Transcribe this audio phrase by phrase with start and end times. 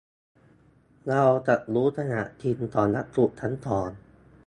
[1.09, 3.89] -เราจะรู้ขนาดจริงของวัตถุทั้งสอง